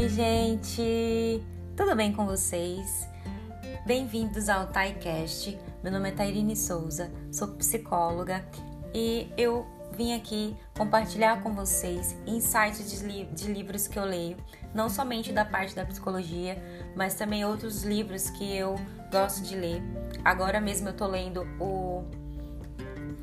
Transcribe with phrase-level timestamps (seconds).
[0.00, 1.42] Oi, gente!
[1.76, 3.08] Tudo bem com vocês?
[3.84, 5.58] Bem-vindos ao TaiCast.
[5.82, 8.46] Meu nome é Tairine Souza, sou psicóloga
[8.94, 9.66] e eu
[9.96, 14.36] vim aqui compartilhar com vocês insights de, li de livros que eu leio,
[14.72, 16.62] não somente da parte da psicologia,
[16.94, 18.76] mas também outros livros que eu
[19.10, 19.82] gosto de ler.
[20.24, 22.04] Agora mesmo eu tô lendo o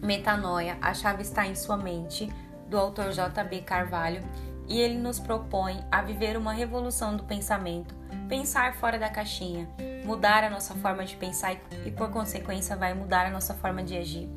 [0.04, 2.30] Metanoia, A Chave Está em Sua Mente,
[2.68, 3.62] do autor J.B.
[3.62, 4.22] Carvalho,
[4.68, 7.96] e ele nos propõe a viver uma revolução do pensamento,
[8.28, 9.70] pensar fora da caixinha,
[10.04, 13.98] mudar a nossa forma de pensar e, por consequência, vai mudar a nossa forma de
[13.98, 14.30] agir.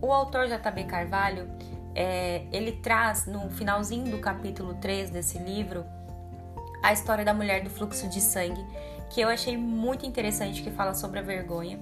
[0.00, 0.84] O autor J.B.
[0.84, 1.48] Carvalho,
[1.94, 5.84] é, ele traz no finalzinho do capítulo 3 desse livro
[6.82, 8.64] a história da mulher do fluxo de sangue,
[9.10, 11.80] que eu achei muito interessante, que fala sobre a vergonha.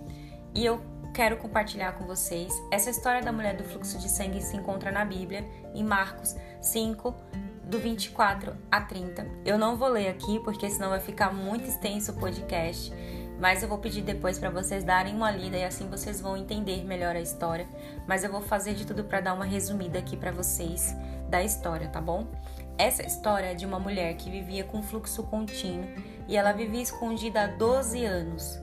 [0.54, 0.80] E eu
[1.12, 2.52] quero compartilhar com vocês.
[2.70, 7.14] Essa história da mulher do fluxo de sangue se encontra na Bíblia, em Marcos 5,
[7.66, 9.26] do 24 a 30.
[9.44, 12.92] Eu não vou ler aqui porque senão vai ficar muito extenso o podcast,
[13.40, 16.84] mas eu vou pedir depois para vocês darem uma lida e assim vocês vão entender
[16.84, 17.66] melhor a história.
[18.06, 20.94] Mas eu vou fazer de tudo para dar uma resumida aqui para vocês
[21.28, 22.28] da história, tá bom?
[22.78, 25.88] Essa história é de uma mulher que vivia com fluxo contínuo
[26.28, 28.60] e ela vivia escondida há 12 anos.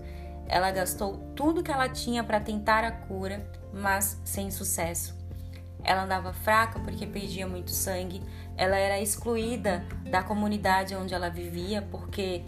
[0.48, 5.23] Ela gastou tudo que ela tinha para tentar a cura, mas sem sucesso.
[5.84, 8.22] Ela andava fraca porque perdia muito sangue,
[8.56, 12.44] ela era excluída da comunidade onde ela vivia porque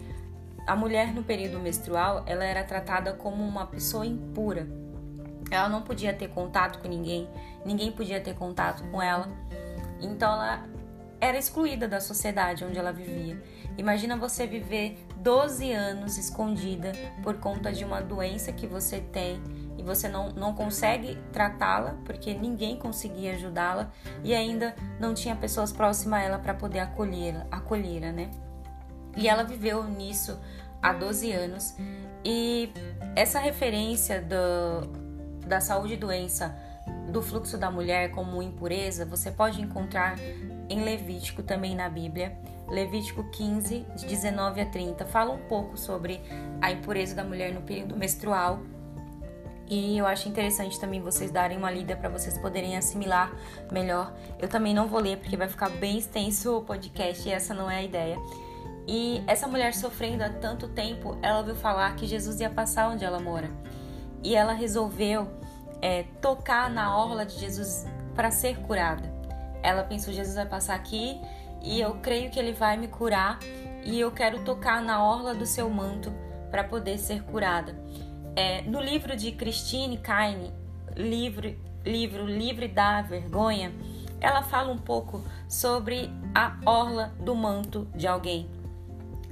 [0.66, 4.66] a mulher no período menstrual ela era tratada como uma pessoa impura.
[5.50, 7.28] Ela não podia ter contato com ninguém,
[7.64, 9.28] ninguém podia ter contato com ela.
[10.00, 10.66] Então ela
[11.20, 13.40] era excluída da sociedade onde ela vivia.
[13.78, 16.92] Imagina você viver 12 anos escondida
[17.22, 19.40] por conta de uma doença que você tem
[19.78, 23.90] e você não, não consegue tratá-la porque ninguém conseguia ajudá-la
[24.24, 28.30] e ainda não tinha pessoas próximas a ela para poder acolhê-la, acolhê-la, né?
[29.16, 30.38] E ela viveu nisso
[30.82, 31.74] há 12 anos
[32.24, 32.72] e
[33.14, 36.54] essa referência do, da saúde e doença
[37.10, 40.16] do fluxo da mulher como impureza você pode encontrar
[40.68, 42.36] em Levítico também na Bíblia.
[42.68, 46.20] Levítico 15, de 19 a 30, fala um pouco sobre
[46.60, 48.60] a impureza da mulher no período menstrual
[49.68, 53.32] e eu acho interessante também vocês darem uma lida para vocês poderem assimilar
[53.70, 54.12] melhor.
[54.38, 57.70] Eu também não vou ler porque vai ficar bem extenso o podcast e essa não
[57.70, 58.16] é a ideia.
[58.86, 63.04] E essa mulher sofrendo há tanto tempo, ela ouviu falar que Jesus ia passar onde
[63.04, 63.50] ela mora.
[64.22, 65.28] E ela resolveu
[65.82, 67.84] é, tocar na orla de Jesus
[68.14, 69.12] para ser curada.
[69.62, 71.20] Ela pensou: Jesus vai passar aqui
[71.60, 73.40] e eu creio que ele vai me curar
[73.84, 76.12] e eu quero tocar na orla do seu manto
[76.50, 77.74] para poder ser curada.
[78.36, 80.52] É, no livro de Christine Kaine,
[80.94, 83.72] livro, livro Livre da Vergonha,
[84.20, 88.46] ela fala um pouco sobre a orla do manto de alguém.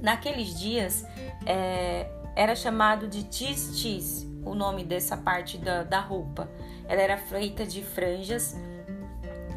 [0.01, 1.05] Naqueles dias,
[1.45, 6.49] é, era chamado de tis-tis, o nome dessa parte da, da roupa.
[6.87, 8.55] Ela era feita de franjas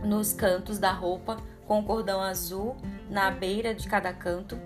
[0.04, 2.76] nos cantos da roupa, com cordão azul
[3.08, 4.58] na beira de cada canto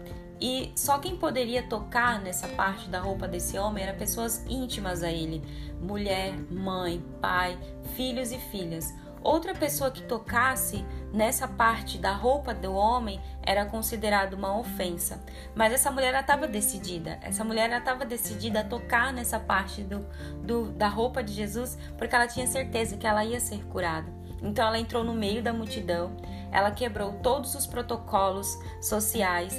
[0.42, 5.08] e só quem poderia tocar nessa parte da roupa desse homem eram pessoas íntimas a
[5.08, 5.41] ele:
[5.80, 7.56] mulher, mãe, pai,
[7.94, 8.92] filhos e filhas.
[9.22, 15.22] Outra pessoa que tocasse nessa parte da roupa do homem era considerado uma ofensa.
[15.54, 17.20] Mas essa mulher estava decidida.
[17.22, 20.04] Essa mulher estava decidida a tocar nessa parte do,
[20.42, 24.12] do, da roupa de Jesus porque ela tinha certeza que ela ia ser curada.
[24.42, 26.16] Então ela entrou no meio da multidão,
[26.50, 29.54] ela quebrou todos os protocolos sociais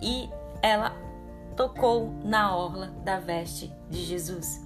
[0.00, 0.28] e
[0.62, 0.96] ela
[1.56, 4.64] tocou na orla da veste de Jesus,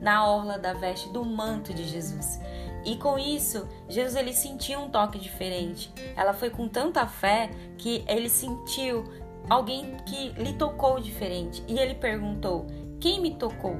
[0.00, 2.40] na orla da veste do manto de Jesus.
[2.84, 5.92] E com isso, Jesus ele sentiu um toque diferente.
[6.14, 9.04] Ela foi com tanta fé que ele sentiu
[9.48, 11.64] alguém que lhe tocou diferente.
[11.66, 12.66] E ele perguntou:
[13.00, 13.78] "Quem me tocou?"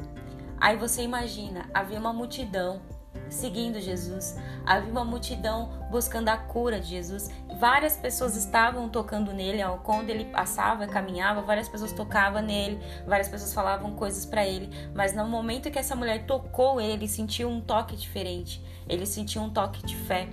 [0.58, 2.80] Aí você imagina, havia uma multidão
[3.28, 4.36] seguindo Jesus.
[4.64, 7.30] Havia uma multidão buscando a cura de Jesus.
[7.58, 13.54] Várias pessoas estavam tocando nele, quando ele passava, caminhava, várias pessoas tocavam nele, várias pessoas
[13.54, 14.68] falavam coisas para ele.
[14.94, 18.62] Mas no momento que essa mulher tocou ele, ele sentiu um toque diferente.
[18.88, 20.28] Ele sentiu um toque de fé.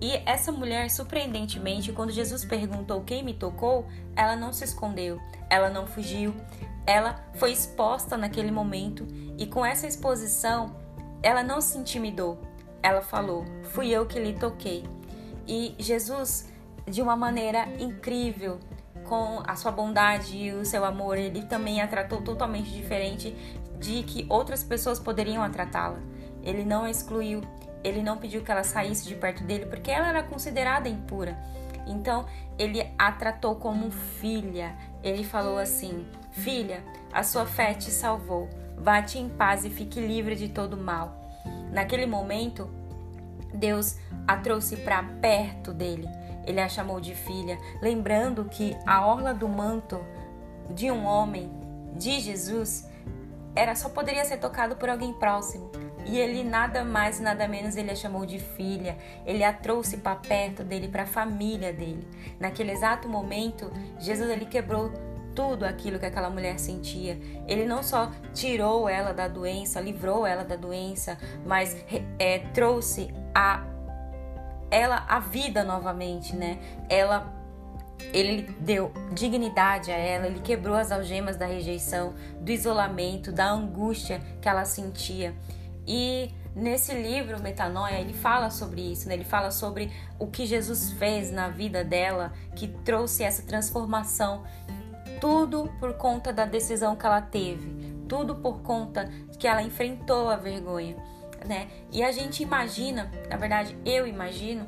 [0.00, 5.20] E essa mulher, surpreendentemente, quando Jesus perguntou quem me tocou, ela não se escondeu,
[5.50, 6.34] ela não fugiu,
[6.86, 9.06] ela foi exposta naquele momento
[9.36, 10.76] e com essa exposição
[11.22, 12.38] ela não se intimidou.
[12.82, 14.84] Ela falou: Fui eu que lhe toquei.
[15.48, 16.46] E Jesus,
[16.86, 18.60] de uma maneira incrível,
[19.08, 23.34] com a sua bondade e o seu amor, ele também a tratou totalmente diferente
[23.80, 25.98] de que outras pessoas poderiam a tratá-la.
[26.42, 27.40] Ele não a excluiu,
[27.82, 31.38] ele não pediu que ela saísse de perto dele porque ela era considerada impura.
[31.86, 32.26] Então
[32.58, 34.76] ele a tratou como filha.
[35.02, 38.48] Ele falou assim: Filha, a sua fé te salvou.
[38.76, 41.16] Vá-te em paz e fique livre de todo mal.
[41.72, 42.68] Naquele momento,
[43.52, 43.96] Deus
[44.26, 46.08] a trouxe para perto dele.
[46.46, 50.00] Ele a chamou de filha, lembrando que a orla do manto
[50.70, 51.50] de um homem,
[51.94, 52.88] de Jesus,
[53.54, 55.70] era só poderia ser tocado por alguém próximo.
[56.06, 58.96] E ele nada mais, nada menos, ele a chamou de filha.
[59.26, 62.06] Ele a trouxe para perto dele, para a família dele.
[62.40, 64.90] Naquele exato momento, Jesus ele quebrou
[65.38, 67.16] tudo aquilo que aquela mulher sentia.
[67.46, 71.76] Ele não só tirou ela da doença, livrou ela da doença, mas
[72.18, 73.64] é, trouxe a
[74.68, 76.58] ela a vida novamente, né?
[76.88, 77.32] Ela
[78.12, 84.20] ele deu dignidade a ela, ele quebrou as algemas da rejeição, do isolamento, da angústia
[84.40, 85.36] que ela sentia.
[85.86, 89.14] E nesse livro Metanoia, ele fala sobre isso, né?
[89.14, 94.44] ele fala sobre o que Jesus fez na vida dela, que trouxe essa transformação.
[95.20, 100.36] Tudo por conta da decisão que ela teve, tudo por conta que ela enfrentou a
[100.36, 100.96] vergonha.
[101.46, 101.68] Né?
[101.92, 104.66] E a gente imagina, na verdade, eu imagino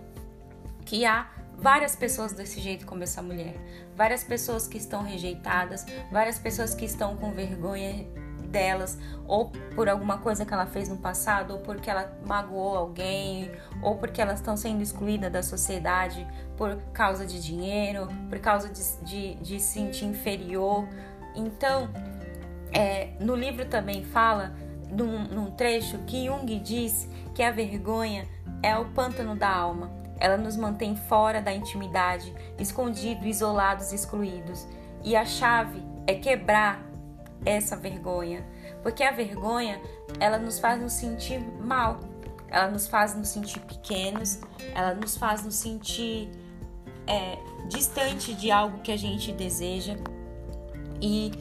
[0.84, 3.54] que há várias pessoas desse jeito como essa mulher,
[3.94, 8.06] várias pessoas que estão rejeitadas, várias pessoas que estão com vergonha
[8.50, 13.50] delas, ou por alguma coisa que ela fez no passado, ou porque ela magoou alguém,
[13.82, 16.26] ou porque elas estão sendo excluídas da sociedade
[16.56, 20.86] por causa de dinheiro, por causa de, de, de se sentir inferior.
[21.34, 21.88] Então,
[22.72, 24.52] é, no livro também fala,
[24.90, 28.28] num, num trecho, que Jung diz que a vergonha
[28.62, 29.90] é o pântano da alma.
[30.18, 34.66] Ela nos mantém fora da intimidade, escondidos, isolados, excluídos.
[35.02, 36.89] E a chave é quebrar
[37.44, 38.44] essa vergonha,
[38.82, 39.80] porque a vergonha
[40.18, 42.00] ela nos faz nos sentir mal,
[42.48, 44.40] ela nos faz nos sentir pequenos,
[44.74, 46.30] ela nos faz nos sentir
[47.06, 47.38] é,
[47.68, 49.96] distante de algo que a gente deseja
[51.00, 51.32] e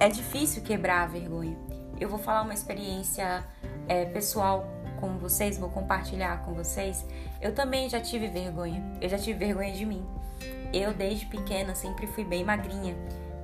[0.00, 1.56] é difícil quebrar a vergonha.
[1.98, 3.44] Eu vou falar uma experiência
[3.88, 4.66] é, pessoal
[5.00, 7.06] com vocês, vou compartilhar com vocês.
[7.40, 10.04] Eu também já tive vergonha, eu já tive vergonha de mim.
[10.72, 12.94] Eu desde pequena sempre fui bem magrinha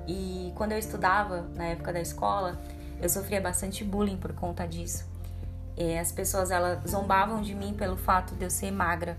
[0.06, 2.60] e quando eu estudava, na época da escola,
[3.00, 5.04] eu sofria bastante bullying por conta disso.
[5.76, 9.16] E as pessoas elas zombavam de mim pelo fato de eu ser magra.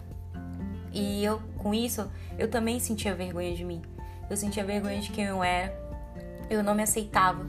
[0.92, 3.82] E eu, com isso, eu também sentia vergonha de mim.
[4.30, 5.74] Eu sentia vergonha de quem eu era.
[6.50, 7.46] Eu não me aceitava.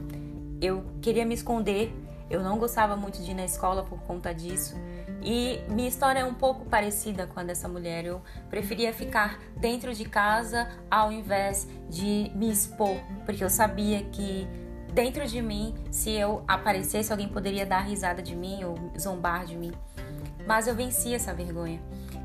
[0.61, 1.93] Eu queria me esconder.
[2.29, 4.75] Eu não gostava muito de ir na escola por conta disso.
[5.25, 8.05] E minha história é um pouco parecida com a dessa mulher.
[8.05, 14.47] Eu preferia ficar dentro de casa ao invés de me expor, porque eu sabia que
[14.93, 19.57] dentro de mim, se eu aparecesse, alguém poderia dar risada de mim ou zombar de
[19.57, 19.73] mim.
[20.45, 21.81] Mas eu venci essa vergonha.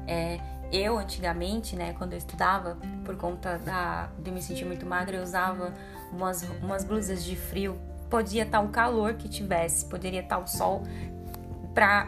[0.06, 0.38] É,
[0.70, 5.22] eu, antigamente, né, quando eu estudava, por conta da, de me sentir muito magra, eu
[5.22, 5.72] usava
[6.12, 7.78] umas, umas blusas de frio.
[8.10, 10.82] Podia estar o calor que tivesse, poderia estar o sol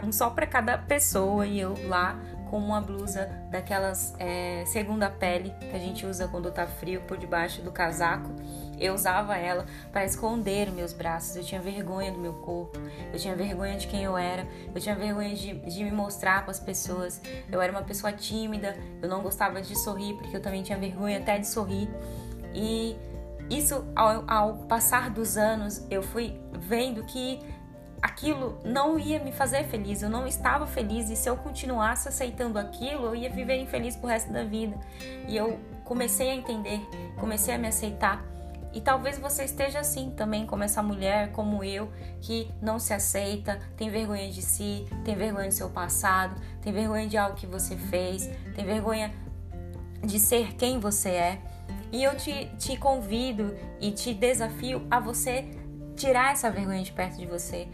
[0.02, 2.18] um só para cada pessoa e eu lá
[2.52, 7.16] com uma blusa daquelas é, segunda pele que a gente usa quando tá frio por
[7.16, 8.30] debaixo do casaco.
[8.78, 11.34] Eu usava ela para esconder meus braços.
[11.34, 12.78] Eu tinha vergonha do meu corpo,
[13.10, 16.50] eu tinha vergonha de quem eu era, eu tinha vergonha de, de me mostrar para
[16.50, 17.22] as pessoas.
[17.50, 21.20] Eu era uma pessoa tímida, eu não gostava de sorrir porque eu também tinha vergonha
[21.20, 21.88] até de sorrir.
[22.52, 22.98] E
[23.48, 27.40] isso, ao, ao passar dos anos, eu fui vendo que
[28.02, 32.58] aquilo não ia me fazer feliz, eu não estava feliz e se eu continuasse aceitando
[32.58, 34.76] aquilo, eu ia viver infeliz pro resto da vida.
[35.28, 36.80] E eu comecei a entender,
[37.20, 38.24] comecei a me aceitar.
[38.74, 41.92] E talvez você esteja assim também, como essa mulher, como eu,
[42.22, 47.06] que não se aceita, tem vergonha de si, tem vergonha do seu passado, tem vergonha
[47.06, 49.12] de algo que você fez, tem vergonha
[50.02, 51.38] de ser quem você é.
[51.92, 55.50] E eu te, te convido e te desafio a você
[55.94, 57.68] tirar essa vergonha de perto de você,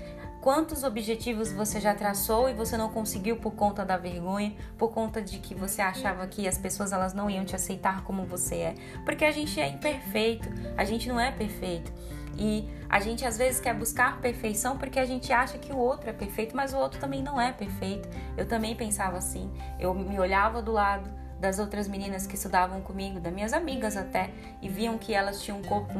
[0.49, 5.21] Quantos objetivos você já traçou e você não conseguiu por conta da vergonha, por conta
[5.21, 8.75] de que você achava que as pessoas elas não iam te aceitar como você é?
[9.05, 11.93] Porque a gente é imperfeito, a gente não é perfeito.
[12.39, 16.09] E a gente às vezes quer buscar perfeição porque a gente acha que o outro
[16.09, 18.09] é perfeito, mas o outro também não é perfeito.
[18.35, 19.53] Eu também pensava assim.
[19.79, 24.31] Eu me olhava do lado das outras meninas que estudavam comigo, das minhas amigas até,
[24.61, 25.95] e viam que elas tinham um corpo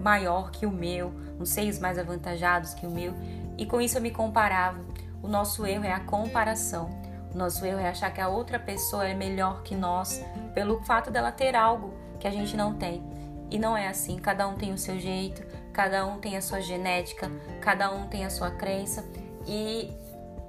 [0.00, 3.14] maior que o meu, uns seios mais avantajados que o meu,
[3.56, 4.78] e com isso eu me comparava.
[5.22, 6.90] O nosso erro é a comparação.
[7.34, 10.24] O nosso erro é achar que a outra pessoa é melhor que nós
[10.54, 13.02] pelo fato dela ter algo que a gente não tem.
[13.50, 14.16] E não é assim.
[14.16, 18.24] Cada um tem o seu jeito, cada um tem a sua genética, cada um tem
[18.24, 19.04] a sua crença.
[19.46, 19.92] E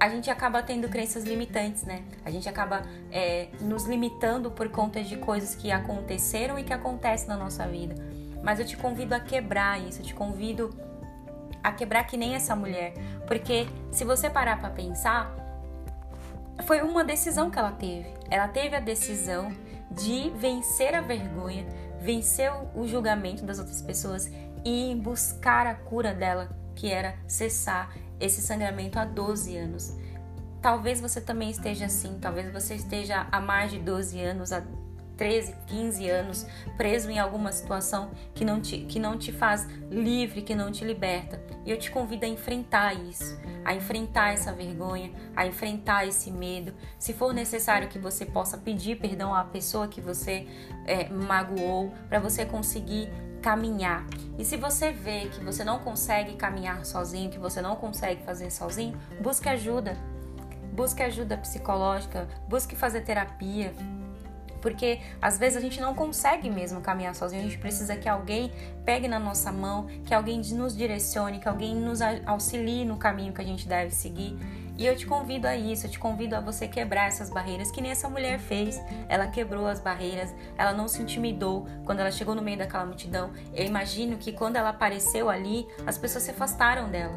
[0.00, 2.02] a gente acaba tendo crenças limitantes, né?
[2.24, 7.28] A gente acaba é, nos limitando por conta de coisas que aconteceram e que acontecem
[7.28, 7.94] na nossa vida.
[8.42, 10.74] Mas eu te convido a quebrar isso, eu te convido
[11.62, 12.94] a quebrar que nem essa mulher.
[13.26, 15.36] Porque se você parar para pensar,
[16.64, 18.08] foi uma decisão que ela teve.
[18.30, 19.52] Ela teve a decisão
[19.90, 21.66] de vencer a vergonha,
[22.00, 24.30] vencer o julgamento das outras pessoas
[24.64, 29.96] e buscar a cura dela, que era cessar esse sangramento há 12 anos.
[30.60, 34.62] Talvez você também esteja assim, talvez você esteja há mais de 12 anos, há
[35.20, 36.46] 13, 15 anos
[36.78, 40.82] preso em alguma situação que não te, que não te faz livre, que não te
[40.82, 41.38] liberta.
[41.66, 46.72] E eu te convido a enfrentar isso, a enfrentar essa vergonha, a enfrentar esse medo.
[46.98, 50.46] Se for necessário que você possa pedir perdão à pessoa que você
[50.86, 53.10] é, magoou, para você conseguir
[53.40, 54.06] caminhar.
[54.38, 58.50] E se você vê que você não consegue caminhar sozinho, que você não consegue fazer
[58.50, 59.96] sozinho, busque ajuda.
[60.72, 63.74] Busque ajuda psicológica, busque fazer terapia,
[64.60, 68.52] porque às vezes a gente não consegue mesmo caminhar sozinho, a gente precisa que alguém
[68.84, 73.40] pegue na nossa mão, que alguém nos direcione, que alguém nos auxilie no caminho que
[73.40, 74.36] a gente deve seguir.
[74.80, 77.82] E eu te convido a isso, eu te convido a você quebrar essas barreiras, que
[77.82, 78.80] nem essa mulher fez.
[79.10, 83.30] Ela quebrou as barreiras, ela não se intimidou quando ela chegou no meio daquela multidão.
[83.52, 87.12] Eu imagino que quando ela apareceu ali, as pessoas se afastaram dela.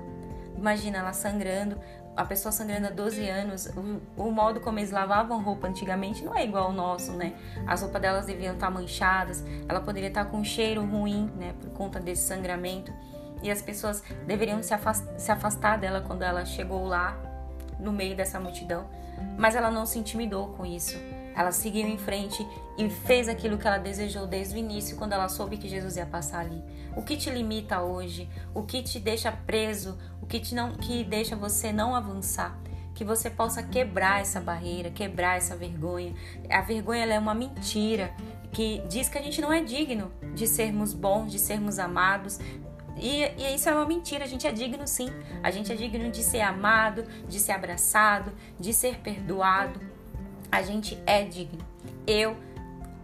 [0.57, 1.79] Imagina ela sangrando,
[2.17, 6.35] a pessoa sangrando há 12 anos, o, o, modo como eles lavavam roupa antigamente não
[6.35, 7.33] é igual ao nosso, né?
[7.65, 11.69] As roupas delas deviam estar manchadas, ela poderia estar com um cheiro ruim, né, por
[11.69, 12.93] conta desse sangramento.
[13.41, 17.31] E as pessoas deveriam se afastar, se afastar dela quando ela chegou lá
[17.83, 18.87] no meio dessa multidão,
[19.37, 20.97] mas ela não se intimidou com isso.
[21.35, 22.47] Ela seguiu em frente
[22.77, 26.05] e fez aquilo que ela desejou desde o início, quando ela soube que Jesus ia
[26.05, 26.63] passar ali.
[26.95, 28.29] O que te limita hoje?
[28.53, 29.97] O que te deixa preso?
[30.21, 32.57] O que te não que deixa você não avançar?
[32.93, 36.13] Que você possa quebrar essa barreira, quebrar essa vergonha.
[36.49, 38.13] A vergonha é uma mentira
[38.51, 42.39] que diz que a gente não é digno de sermos bons, de sermos amados,
[42.97, 45.09] e, e, isso é uma mentira, a gente é digno sim.
[45.41, 49.79] A gente é digno de ser amado, de ser abraçado, de ser perdoado.
[50.51, 51.65] A gente é digno.
[52.05, 52.35] Eu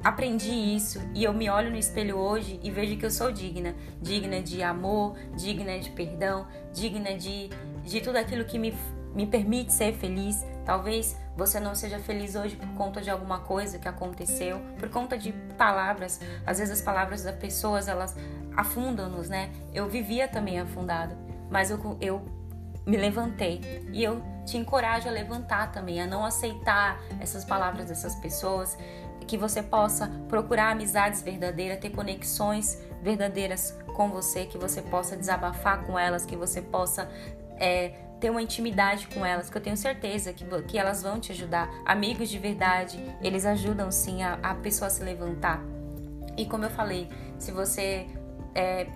[0.03, 3.75] aprendi isso e eu me olho no espelho hoje e vejo que eu sou digna.
[4.01, 7.49] Digna de amor, digna de perdão, digna de,
[7.83, 8.73] de tudo aquilo que me,
[9.15, 10.45] me permite ser feliz.
[10.65, 15.17] Talvez você não seja feliz hoje por conta de alguma coisa que aconteceu, por conta
[15.17, 16.21] de palavras.
[16.45, 18.15] Às vezes as palavras das pessoas, elas
[18.59, 19.51] afundam-nos, né?
[19.73, 21.15] Eu vivia também afundado,
[21.49, 22.21] mas eu, eu
[22.85, 23.61] me levantei
[23.93, 28.77] e eu te encorajo a levantar também, a não aceitar essas palavras dessas pessoas,
[29.25, 35.85] que você possa procurar amizades verdadeiras, ter conexões verdadeiras com você, que você possa desabafar
[35.85, 37.09] com elas, que você possa
[37.57, 41.31] é, ter uma intimidade com elas, que eu tenho certeza que, que elas vão te
[41.31, 41.69] ajudar.
[41.85, 45.63] Amigos de verdade, eles ajudam sim a, a pessoa a se levantar.
[46.35, 48.07] E como eu falei, se você
[48.55, 48.87] é,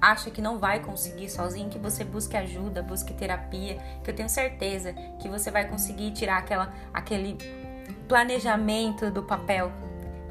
[0.00, 4.28] acha que não vai conseguir sozinho, que você busque ajuda, busque terapia, que eu tenho
[4.28, 7.38] certeza que você vai conseguir tirar aquela, aquele
[8.08, 9.70] planejamento do papel.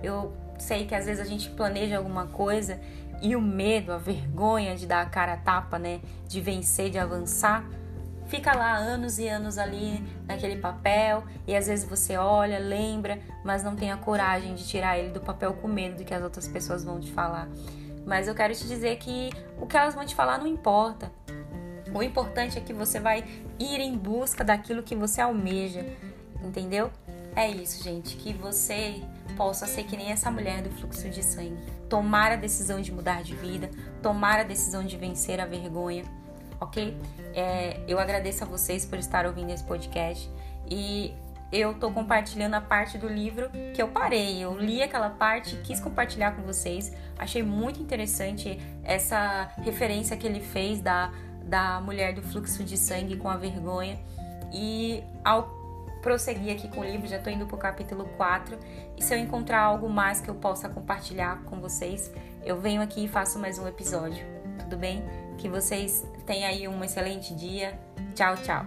[0.04, 2.80] Eu sei que às vezes a gente planeja alguma coisa
[3.22, 6.98] e o medo, a vergonha de dar a cara a tapa, né, de vencer, de
[6.98, 7.64] avançar,
[8.28, 13.64] fica lá anos e anos ali naquele papel e às vezes você olha, lembra, mas
[13.64, 16.48] não tem a coragem de tirar ele do papel com medo do que as outras
[16.48, 17.48] pessoas vão te falar.
[18.06, 19.30] Mas eu quero te dizer que
[19.60, 21.12] o que elas vão te falar não importa.
[21.94, 23.24] O importante é que você vai
[23.60, 25.86] ir em busca daquilo que você almeja,
[26.44, 26.90] entendeu?
[27.36, 28.16] É isso, gente.
[28.16, 29.02] Que você
[29.36, 31.58] possa ser que nem essa mulher do fluxo de sangue.
[31.90, 33.70] Tomar a decisão de mudar de vida,
[34.02, 36.04] tomar a decisão de vencer a vergonha,
[36.60, 36.98] ok?
[37.34, 40.30] É, eu agradeço a vocês por estar ouvindo esse podcast
[40.70, 41.14] e
[41.52, 44.40] eu tô compartilhando a parte do livro que eu parei.
[44.40, 46.94] Eu li aquela parte, quis compartilhar com vocês.
[47.18, 51.12] Achei muito interessante essa referência que ele fez da,
[51.44, 54.00] da mulher do fluxo de sangue com a vergonha.
[54.54, 55.60] E ao
[56.02, 58.58] prosseguir aqui com o livro, já tô indo pro capítulo 4.
[58.98, 62.12] E se eu encontrar algo mais que eu possa compartilhar com vocês,
[62.46, 64.26] eu venho aqui e faço mais um episódio.
[64.58, 65.04] Tudo bem?
[65.38, 67.78] Que vocês tenham aí um excelente dia.
[68.16, 68.66] Tchau, tchau.